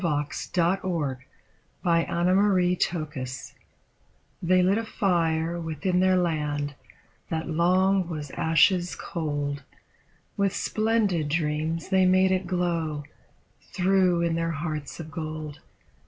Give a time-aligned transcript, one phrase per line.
[0.01, 1.27] THE SAD YEARS
[1.83, 3.27] THE SACRED FIRE
[4.41, 6.73] THEY lit a fire within their land
[7.29, 9.61] that long was ashes cold,
[10.35, 13.03] With splendid dreams they made it glow,
[13.75, 15.59] threw in their hearts of gold.